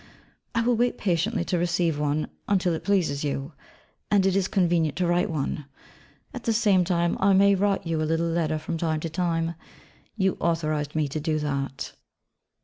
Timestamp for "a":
8.01-8.09